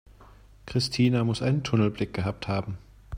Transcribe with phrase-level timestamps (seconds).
[0.65, 2.79] Christina muss einen Tunnelblick gehabt haben.